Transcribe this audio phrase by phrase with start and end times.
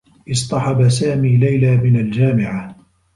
[0.31, 2.75] اصطحب سامي ليلى من الجامعة.